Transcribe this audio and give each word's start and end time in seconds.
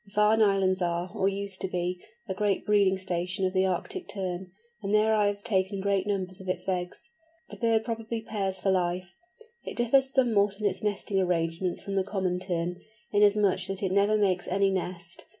The 0.07 0.11
Farne 0.13 0.41
Islands 0.41 0.81
are, 0.81 1.11
or 1.13 1.29
used 1.29 1.61
to 1.61 1.67
be, 1.67 1.99
a 2.27 2.33
great 2.33 2.65
breeding 2.65 2.97
station 2.97 3.45
of 3.45 3.53
the 3.53 3.67
Arctic 3.67 4.07
Tern, 4.07 4.51
and 4.81 4.95
there 4.95 5.13
I 5.13 5.27
have 5.27 5.43
taken 5.43 5.79
great 5.79 6.07
numbers 6.07 6.41
of 6.41 6.49
its 6.49 6.67
eggs. 6.67 7.11
The 7.51 7.55
bird 7.57 7.83
probably 7.85 8.19
pairs 8.19 8.59
for 8.59 8.71
life. 8.71 9.13
It 9.63 9.77
differs 9.77 10.11
somewhat 10.11 10.59
in 10.59 10.65
its 10.65 10.81
nesting 10.81 11.19
arrangements 11.19 11.83
from 11.83 11.93
the 11.93 12.03
Common 12.03 12.39
Tern, 12.39 12.81
inasmuch 13.11 13.67
that 13.67 13.83
it 13.83 13.91
never 13.91 14.17
makes 14.17 14.47
any 14.47 14.71
nest. 14.71 15.25